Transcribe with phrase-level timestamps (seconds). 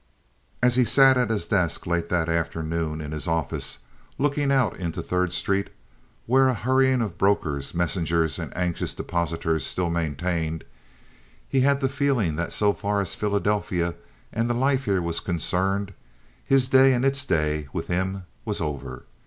[0.63, 3.77] As he sat at his desk late that afternoon in his office
[4.17, 5.69] looking out into Third Street,
[6.25, 10.63] where a hurrying of brokers, messengers, and anxious depositors still maintained,
[11.47, 13.93] he had the feeling that so far as Philadelphia
[14.33, 15.93] and the life here was concerned,
[16.43, 19.03] his day and its day with him was over.